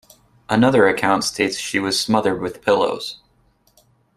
Another 0.49 0.87
account 0.87 1.23
states 1.25 1.59
she 1.59 1.77
was 1.77 1.99
smothered 1.99 2.41
with 2.41 2.63
pillows. 2.63 3.19